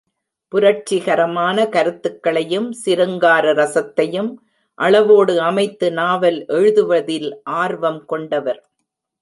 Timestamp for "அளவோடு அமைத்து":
4.79-5.91